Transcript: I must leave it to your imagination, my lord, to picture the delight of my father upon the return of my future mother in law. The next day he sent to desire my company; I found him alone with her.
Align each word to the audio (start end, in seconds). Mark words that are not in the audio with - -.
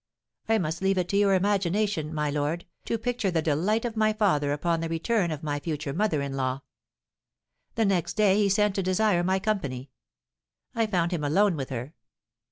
I 0.49 0.57
must 0.57 0.81
leave 0.81 0.97
it 0.97 1.07
to 1.09 1.15
your 1.17 1.35
imagination, 1.35 2.11
my 2.11 2.31
lord, 2.31 2.65
to 2.85 2.97
picture 2.97 3.29
the 3.29 3.43
delight 3.43 3.85
of 3.85 3.95
my 3.95 4.13
father 4.13 4.51
upon 4.51 4.79
the 4.79 4.89
return 4.89 5.29
of 5.29 5.43
my 5.43 5.59
future 5.59 5.93
mother 5.93 6.23
in 6.23 6.33
law. 6.33 6.61
The 7.75 7.85
next 7.85 8.15
day 8.15 8.35
he 8.37 8.49
sent 8.49 8.73
to 8.73 8.81
desire 8.81 9.23
my 9.23 9.37
company; 9.37 9.91
I 10.73 10.87
found 10.87 11.11
him 11.11 11.23
alone 11.23 11.55
with 11.55 11.69
her. 11.69 11.93